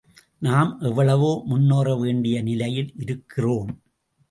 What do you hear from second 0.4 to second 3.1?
நாம் எவ்வளவோ முன்னேற வேண்டிய நிலையில்